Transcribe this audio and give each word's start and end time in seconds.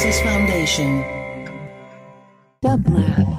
Genesis 0.00 0.22
Foundation. 0.22 1.04
Dublin. 2.62 3.36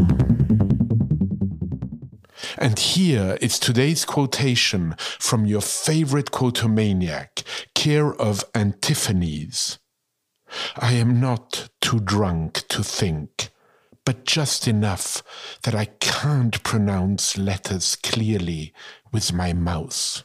And 2.60 2.78
here 2.78 3.36
is 3.42 3.58
today's 3.58 4.06
quotation 4.06 4.94
from 5.00 5.48
your 5.48 5.62
favorite 5.62 6.30
quotomaniac, 6.30 7.42
care 7.74 8.14
of 8.14 8.44
Antiphanes. 8.54 9.80
I 10.78 10.94
am 10.94 11.20
not 11.20 11.70
too 11.82 12.00
drunk 12.00 12.68
to 12.68 12.84
think, 12.84 13.50
but 14.06 14.26
just 14.26 14.68
enough 14.68 15.24
that 15.64 15.74
I 15.74 15.86
can't 15.86 16.62
pronounce 16.62 17.40
letters 17.40 17.96
clearly 17.96 18.72
with 19.12 19.34
my 19.34 19.52
mouth. 19.52 20.24